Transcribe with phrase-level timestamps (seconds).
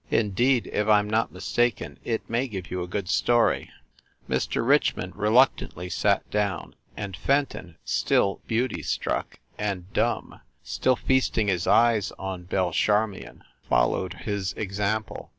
[0.09, 3.69] "Indeed, if I m not mistaken, it may give you a good story!"
[4.27, 4.65] Mr.
[4.65, 12.11] Richmond reluctantly sat down, and Fenton, still beauty struck, and dumb, still feasting his eyes
[12.17, 15.29] on Belle Charmion, followed his example.